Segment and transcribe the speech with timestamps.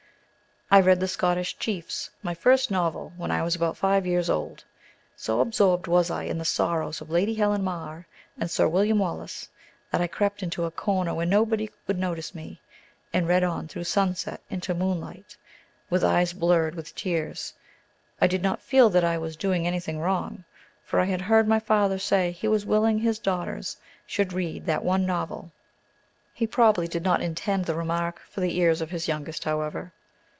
[0.73, 4.63] I read the "Scottish Chiefs" my first novel when I was about five years old.
[5.17, 8.07] So absorbed was I in the sorrows of Lady Helen Mar
[8.39, 9.49] and Sir William Wallace,
[9.91, 12.61] that I crept into a corner where nobody would notice me,
[13.11, 15.35] and read on through sunset into moonlight,
[15.89, 17.53] with eyes blurred with tears.
[18.21, 20.45] I did not feel that I was doing anything wrong,
[20.85, 23.75] for I had heard my father say he was willing his daughters
[24.07, 25.51] should read that one novel.
[26.33, 29.91] He probably did not intend the remark for the ears of his youngest, however.